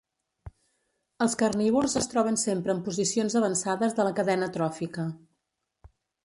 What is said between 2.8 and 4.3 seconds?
posicions avançades de la